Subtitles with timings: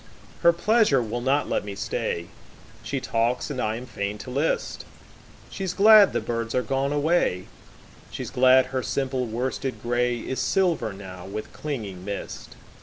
[0.41, 2.29] Her pleasure will not let me stay.
[2.81, 7.45] She talks and I am fain to list:She's glad the birds are gone away,
[8.09, 12.55] She's glad her simple worsted grayIs silver now with clinging mist.